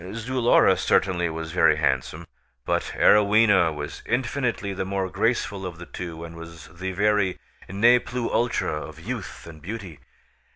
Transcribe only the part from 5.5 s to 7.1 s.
of the two and was the